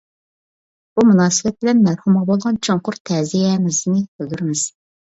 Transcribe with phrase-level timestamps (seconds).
[0.99, 4.69] بۇ مۇناسىۋەت بىلەن مەرھۇمغا بولغان چوڭقۇر تەزىيەمىزنى بىلدۈرىمىز.